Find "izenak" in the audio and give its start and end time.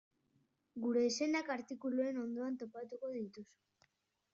1.09-1.53